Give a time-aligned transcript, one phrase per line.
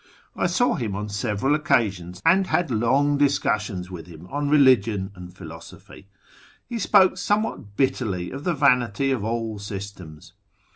[0.35, 5.11] I saw him on several occasions, and had long dis cussions with him on religion
[5.13, 6.07] and philosophy.
[6.67, 10.33] He spoke somewhat bitterly of the vanity of all systems.